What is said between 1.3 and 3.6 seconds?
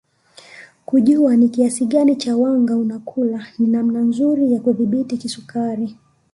ni kiasi gani cha wanga unakula